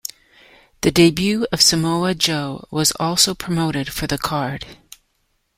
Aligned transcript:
The 0.81 0.89
debut 0.91 1.45
of 1.51 1.61
Samoa 1.61 2.15
Joe 2.15 2.65
was 2.71 2.89
also 2.93 3.35
promoted 3.35 3.93
for 3.93 4.07
the 4.07 4.17
card. 4.17 4.65